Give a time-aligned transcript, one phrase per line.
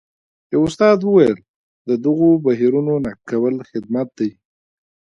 [0.53, 1.37] یوه استاد وویل
[1.89, 4.29] د دغو بهیرونو نقد کول خدمت دی.